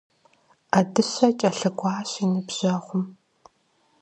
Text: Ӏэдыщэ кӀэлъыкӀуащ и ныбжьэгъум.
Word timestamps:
Ӏэдыщэ 0.71 1.29
кӀэлъыкӀуащ 1.39 2.09
и 2.23 2.25
ныбжьэгъум. 2.31 3.03